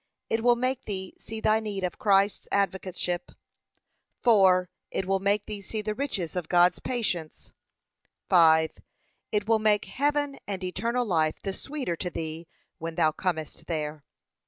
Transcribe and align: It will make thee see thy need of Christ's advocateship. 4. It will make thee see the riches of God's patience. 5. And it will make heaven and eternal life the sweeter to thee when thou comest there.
It 0.31 0.41
will 0.43 0.55
make 0.55 0.85
thee 0.85 1.13
see 1.19 1.41
thy 1.41 1.59
need 1.59 1.83
of 1.83 1.99
Christ's 1.99 2.47
advocateship. 2.51 3.33
4. 4.23 4.67
It 4.89 5.05
will 5.05 5.19
make 5.19 5.45
thee 5.45 5.61
see 5.61 5.83
the 5.83 5.93
riches 5.93 6.35
of 6.35 6.49
God's 6.49 6.79
patience. 6.79 7.51
5. 8.27 8.71
And 8.77 8.81
it 9.31 9.47
will 9.47 9.59
make 9.59 9.85
heaven 9.85 10.39
and 10.47 10.63
eternal 10.63 11.05
life 11.05 11.35
the 11.43 11.53
sweeter 11.53 11.95
to 11.97 12.09
thee 12.09 12.47
when 12.79 12.95
thou 12.95 13.11
comest 13.11 13.67
there. 13.67 14.03